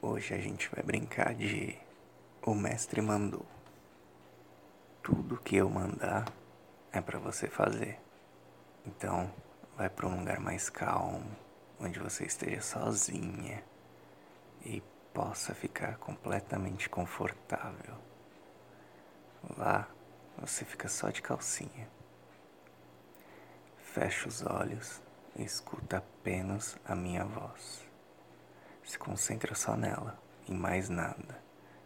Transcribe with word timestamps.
Hoje 0.00 0.32
a 0.32 0.38
gente 0.38 0.70
vai 0.72 0.80
brincar 0.80 1.34
de 1.34 1.76
O 2.46 2.54
Mestre 2.54 3.02
Mandou. 3.02 3.44
Tudo 5.02 5.38
que 5.38 5.56
eu 5.56 5.68
mandar 5.68 6.32
é 6.92 7.00
para 7.00 7.18
você 7.18 7.48
fazer. 7.48 7.98
Então, 8.86 9.28
vai 9.76 9.90
para 9.90 10.06
um 10.06 10.20
lugar 10.20 10.38
mais 10.38 10.70
calmo, 10.70 11.28
onde 11.80 11.98
você 11.98 12.24
esteja 12.24 12.62
sozinha 12.62 13.60
e 14.64 14.80
possa 15.12 15.52
ficar 15.52 15.98
completamente 15.98 16.88
confortável. 16.88 17.96
Lá, 19.56 19.88
você 20.38 20.64
fica 20.64 20.86
só 20.86 21.10
de 21.10 21.20
calcinha. 21.20 21.88
Fecha 23.78 24.28
os 24.28 24.46
olhos 24.46 25.02
e 25.34 25.42
escuta 25.42 25.96
apenas 25.96 26.78
a 26.84 26.94
minha 26.94 27.24
voz. 27.24 27.87
Se 28.88 28.98
concentra 28.98 29.54
só 29.54 29.76
nela, 29.76 30.18
em 30.48 30.54
mais 30.54 30.88
nada. 30.88 31.38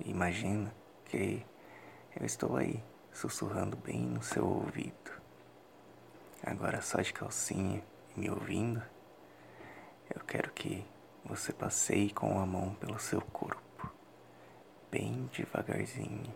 E 0.00 0.10
imagina 0.10 0.74
que 1.04 1.44
eu 2.18 2.24
estou 2.24 2.56
aí, 2.56 2.82
sussurrando 3.12 3.76
bem 3.76 4.00
no 4.00 4.22
seu 4.22 4.46
ouvido. 4.46 5.12
Agora 6.42 6.80
só 6.80 7.02
de 7.02 7.12
calcinha 7.12 7.84
e 8.16 8.20
me 8.20 8.30
ouvindo, 8.30 8.82
eu 10.08 10.24
quero 10.24 10.50
que 10.52 10.86
você 11.22 11.52
passeie 11.52 12.10
com 12.10 12.38
a 12.40 12.46
mão 12.46 12.74
pelo 12.76 12.98
seu 12.98 13.20
corpo, 13.20 13.90
bem 14.90 15.28
devagarzinho, 15.34 16.32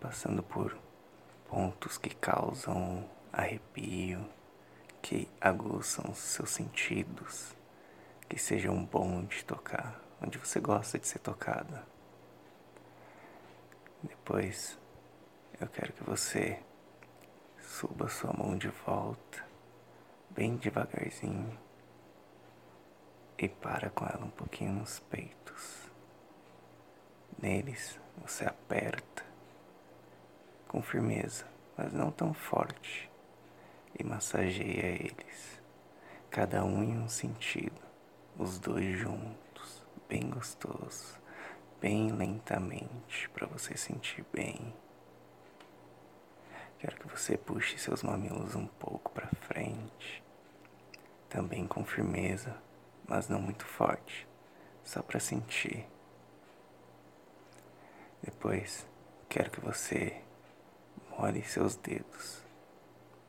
passando 0.00 0.42
por 0.42 0.76
pontos 1.48 1.96
que 1.96 2.12
causam 2.12 3.08
arrepio, 3.32 4.28
que 5.00 5.28
aguçam 5.40 6.12
seus 6.12 6.50
sentidos 6.50 7.54
que 8.28 8.38
sejam 8.38 8.84
bom 8.84 9.24
de 9.24 9.44
tocar, 9.44 10.00
onde 10.20 10.38
você 10.38 10.58
gosta 10.60 10.98
de 10.98 11.06
ser 11.06 11.20
tocada. 11.20 11.86
Depois, 14.02 14.78
eu 15.60 15.66
quero 15.68 15.92
que 15.92 16.02
você 16.02 16.60
suba 17.60 18.08
sua 18.08 18.32
mão 18.32 18.56
de 18.56 18.68
volta, 18.68 19.44
bem 20.30 20.56
devagarzinho, 20.56 21.56
e 23.38 23.48
para 23.48 23.90
com 23.90 24.04
ela 24.06 24.24
um 24.24 24.30
pouquinho 24.30 24.72
nos 24.72 24.98
peitos. 24.98 25.90
Neles, 27.40 28.00
você 28.18 28.44
aperta 28.44 29.24
com 30.66 30.82
firmeza, 30.82 31.46
mas 31.76 31.92
não 31.92 32.10
tão 32.10 32.34
forte, 32.34 33.10
e 33.98 34.02
massageia 34.02 34.86
eles, 34.86 35.60
cada 36.30 36.64
um 36.64 36.82
em 36.82 36.98
um 36.98 37.08
sentido 37.08 37.85
os 38.38 38.58
dois 38.58 38.98
juntos, 38.98 39.84
bem 40.08 40.28
gostoso, 40.28 41.18
bem 41.80 42.12
lentamente 42.12 43.28
para 43.30 43.46
você 43.46 43.76
sentir 43.76 44.24
bem. 44.32 44.74
Quero 46.78 46.96
que 46.96 47.08
você 47.08 47.38
puxe 47.38 47.78
seus 47.78 48.02
mamilos 48.02 48.54
um 48.54 48.66
pouco 48.66 49.10
para 49.10 49.28
frente, 49.48 50.22
também 51.30 51.66
com 51.66 51.84
firmeza, 51.84 52.54
mas 53.08 53.28
não 53.28 53.40
muito 53.40 53.64
forte, 53.64 54.28
só 54.84 55.02
para 55.02 55.18
sentir. 55.18 55.86
Depois, 58.22 58.86
quero 59.28 59.50
que 59.50 59.60
você 59.60 60.20
molhe 61.10 61.42
seus 61.42 61.76
dedos. 61.76 62.44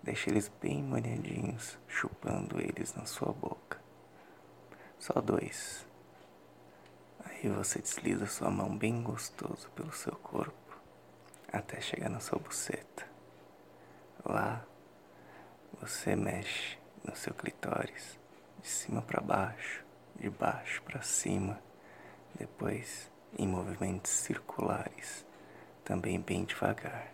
Deixe 0.04 0.30
eles 0.30 0.52
bem 0.62 0.84
molhadinhos, 0.84 1.78
chupando 1.88 2.60
eles 2.60 2.94
na 2.94 3.06
sua 3.06 3.32
boca. 3.32 3.87
Só 5.00 5.22
dois. 5.22 5.86
Aí 7.24 7.50
você 7.50 7.80
desliza 7.80 8.26
sua 8.26 8.50
mão 8.50 8.76
bem 8.76 9.02
gostoso 9.04 9.70
pelo 9.76 9.92
seu 9.94 10.16
corpo 10.16 10.80
até 11.52 11.80
chegar 11.80 12.10
na 12.10 12.20
sua 12.20 12.40
buceta. 12.40 13.06
Lá 14.26 14.66
você 15.80 16.16
mexe 16.16 16.78
no 17.04 17.16
seu 17.16 17.34
clitóris 17.34 18.20
de 18.62 18.68
cima 18.68 19.02
para 19.02 19.22
baixo, 19.22 19.84
de 20.16 20.30
baixo 20.30 20.82
para 20.82 21.02
cima, 21.02 21.60
depois 22.38 23.12
em 23.38 23.48
movimentos 23.48 24.12
circulares, 24.12 25.26
também 25.84 26.20
bem 26.20 26.44
devagar, 26.44 27.12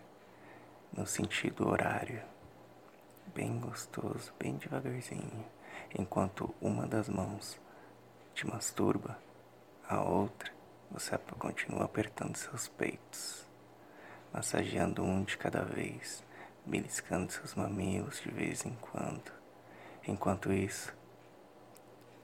no 0.92 1.06
sentido 1.06 1.68
horário, 1.68 2.22
bem 3.34 3.58
gostoso, 3.60 4.32
bem 4.38 4.56
devagarzinho, 4.56 5.44
enquanto 5.96 6.54
uma 6.60 6.86
das 6.86 7.08
mãos 7.08 7.60
te 8.34 8.44
masturba, 8.46 9.16
a 9.88 10.02
outra 10.02 10.52
você 10.90 11.16
continua 11.38 11.84
apertando 11.84 12.36
seus 12.36 12.66
peitos, 12.66 13.46
massageando 14.32 15.04
um 15.04 15.22
de 15.22 15.36
cada 15.36 15.62
vez, 15.62 16.24
beliscando 16.66 17.32
seus 17.32 17.54
mamilos 17.54 18.20
de 18.20 18.30
vez 18.30 18.66
em 18.66 18.74
quando. 18.80 19.32
Enquanto 20.06 20.52
isso, 20.52 20.92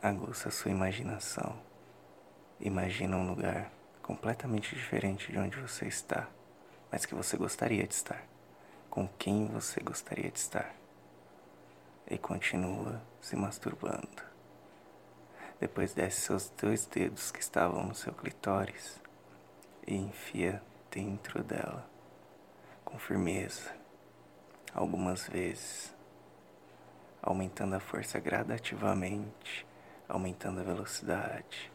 aguça 0.02 0.50
sua 0.50 0.72
imaginação. 0.72 1.56
Imagina 2.58 3.16
um 3.16 3.28
lugar 3.28 3.70
completamente 4.02 4.74
diferente 4.74 5.30
de 5.30 5.38
onde 5.38 5.60
você 5.60 5.86
está, 5.86 6.28
mas 6.90 7.06
que 7.06 7.14
você 7.14 7.36
gostaria 7.36 7.86
de 7.86 7.94
estar, 7.94 8.24
com 8.90 9.06
quem 9.16 9.46
você 9.46 9.80
gostaria 9.80 10.30
de 10.30 10.38
estar. 10.38 10.74
E 12.10 12.18
continua 12.18 13.00
se 13.20 13.36
masturbando. 13.36 14.29
Depois 15.60 15.92
desce 15.92 16.22
seus 16.22 16.48
dois 16.58 16.86
dedos 16.86 17.30
que 17.30 17.40
estavam 17.40 17.84
no 17.84 17.94
seu 17.94 18.14
clitóris 18.14 18.98
e 19.86 19.94
enfia 19.94 20.62
dentro 20.90 21.44
dela 21.44 21.86
com 22.82 22.98
firmeza, 22.98 23.70
algumas 24.72 25.28
vezes, 25.28 25.94
aumentando 27.20 27.76
a 27.76 27.80
força 27.80 28.18
gradativamente, 28.18 29.66
aumentando 30.08 30.60
a 30.60 30.64
velocidade. 30.64 31.70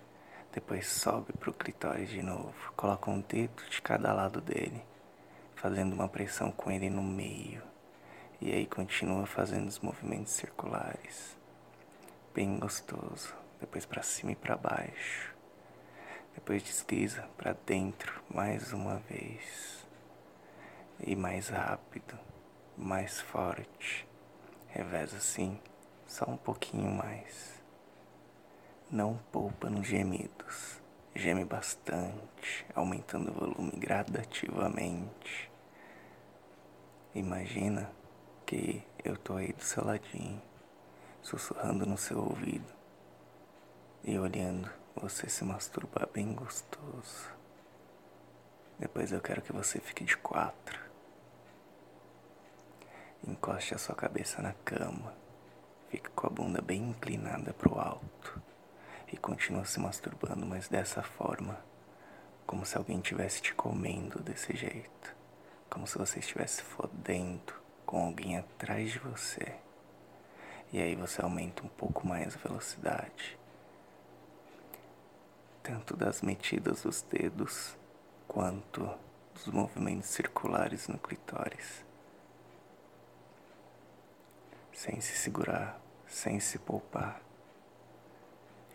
Depois 0.51 0.88
sobe 0.88 1.31
para 1.34 1.51
o 1.51 1.53
clitóris 1.53 2.09
de 2.09 2.24
novo, 2.24 2.56
coloca 2.75 3.12
um 3.12 3.22
dedo 3.22 3.63
de 3.69 3.84
cada 3.84 4.12
lado 4.12 4.41
dele, 4.41 4.84
fazendo 5.53 5.94
uma 5.94 6.09
pressão 6.09 6.51
com 6.51 6.72
ele 6.72 6.90
no 6.90 7.03
meio. 7.03 7.62
E 8.41 8.51
aí 8.51 8.66
continua 8.66 9.28
fazendo 9.28 9.68
os 9.68 9.79
movimentos 9.79 10.34
circulares. 10.34 11.38
Bem 12.34 12.57
gostoso 12.57 13.44
depois 13.60 13.86
para 13.86 14.04
cima 14.04 14.32
e 14.32 14.36
para 14.36 14.58
baixo. 14.58 15.34
Depois 16.34 16.62
desliza 16.62 17.28
para 17.38 17.56
dentro 17.66 18.22
mais 18.30 18.74
uma 18.74 18.98
vez. 18.98 19.86
E 21.00 21.16
mais 21.16 21.50
rápido, 21.50 22.18
mais 22.78 23.22
forte. 23.22 24.08
Reveza 24.68 25.18
assim, 25.18 25.60
só 26.06 26.30
um 26.30 26.38
pouquinho 26.38 26.92
mais. 26.92 27.62
Não 28.92 29.18
poupa 29.32 29.70
nos 29.70 29.88
gemidos. 29.88 30.82
Geme 31.16 31.46
bastante, 31.46 32.66
aumentando 32.76 33.32
o 33.32 33.34
volume 33.34 33.72
gradativamente. 33.78 35.50
Imagina 37.14 37.90
que 38.46 38.84
eu 39.04 39.16
tô 39.16 39.38
aí 39.38 39.54
do 39.54 39.64
seu 39.64 39.86
ladinho, 39.86 40.42
sussurrando 41.22 41.86
no 41.86 41.98
seu 41.98 42.20
ouvido 42.20 42.76
e 44.08 44.20
olhando 44.20 44.70
você 44.96 45.28
se 45.28 45.44
masturbar 45.44 46.08
bem 46.14 46.32
gostoso. 46.32 47.28
Depois 48.78 49.12
eu 49.12 49.20
quero 49.20 49.42
que 49.42 49.52
você 49.52 49.80
fique 49.80 50.04
de 50.04 50.16
quatro. 50.16 50.80
Encoste 53.28 53.74
a 53.74 53.80
sua 53.80 53.96
cabeça 53.96 54.44
na 54.44 54.54
cama. 54.64 55.12
Fique 55.90 56.08
com 56.12 56.28
a 56.28 56.30
bunda 56.30 56.62
bem 56.62 56.90
inclinada 56.90 57.52
para 57.52 57.74
o 57.74 57.80
alto. 57.80 58.40
E 59.12 59.18
continua 59.18 59.66
se 59.66 59.80
masturbando, 59.80 60.46
mas 60.46 60.68
dessa 60.68 61.02
forma. 61.02 61.60
Como 62.46 62.63
se 62.63 62.78
alguém 62.78 62.98
estivesse 62.98 63.42
te 63.42 63.56
comendo 63.56 64.22
desse 64.22 64.56
jeito. 64.56 65.16
Como 65.68 65.88
se 65.88 65.98
você 65.98 66.19
estivesse 66.19 66.62
fodendo 66.62 67.54
com 67.88 68.06
alguém 68.06 68.38
atrás 68.38 68.92
de 68.92 69.00
você. 69.00 69.56
E 70.72 70.80
aí 70.80 70.96
você 70.96 71.24
aumenta 71.24 71.63
um 71.63 71.69
pouco 71.69 72.06
mais 72.06 72.36
a 72.36 72.40
velocidade 72.40 73.40
tanto 75.65 75.97
das 75.97 76.21
metidas 76.21 76.83
dos 76.83 77.01
dedos 77.01 77.75
quanto 78.27 78.88
dos 79.33 79.47
movimentos 79.47 80.09
circulares 80.09 80.88
no 80.88 81.00
clitóris. 81.00 81.83
Sem 84.71 85.01
se 85.01 85.17
segurar, 85.17 85.81
sem 86.07 86.39
se 86.39 86.59
poupar, 86.59 87.19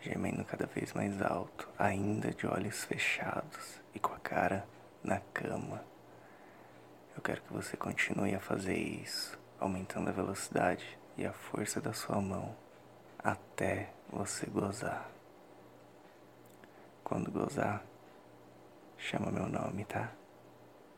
gemendo 0.01 0.43
cada 0.43 0.65
vez 0.65 0.91
mais 0.91 1.21
alto, 1.21 1.69
ainda 1.79 2.33
de 2.33 2.45
olhos 2.45 2.83
fechados 2.83 3.79
e 3.95 3.99
com 3.99 4.13
a 4.13 4.19
cara 4.19 4.67
na 5.01 5.21
cama. 5.33 5.81
Eu 7.15 7.21
quero 7.21 7.41
que 7.41 7.53
você 7.53 7.77
continue 7.77 8.35
a 8.35 8.41
fazer 8.41 8.77
isso, 8.77 9.39
aumentando 9.61 10.09
a 10.09 10.13
velocidade 10.13 10.99
e 11.15 11.25
a 11.25 11.31
força 11.31 11.79
da 11.79 11.93
sua 11.93 12.19
mão 12.19 12.53
até 13.23 13.93
você 14.11 14.45
gozar. 14.47 15.20
Quando 17.11 17.29
gozar, 17.29 17.83
chama 18.97 19.29
meu 19.33 19.45
nome, 19.45 19.83
tá? 19.83 20.13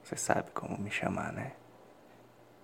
Você 0.04 0.16
sabe 0.16 0.52
como 0.52 0.78
me 0.78 0.92
chamar, 0.92 1.34
né? 1.34 1.54